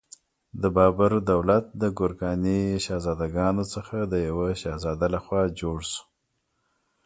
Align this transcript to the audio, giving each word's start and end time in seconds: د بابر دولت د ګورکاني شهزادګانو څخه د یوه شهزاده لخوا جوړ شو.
د 0.61 0.63
بابر 0.75 1.11
دولت 1.31 1.65
د 1.81 1.83
ګورکاني 1.97 2.61
شهزادګانو 2.85 3.63
څخه 3.73 3.97
د 4.03 4.13
یوه 4.29 4.47
شهزاده 4.61 5.07
لخوا 5.15 5.41
جوړ 5.61 5.79
شو. 5.91 6.03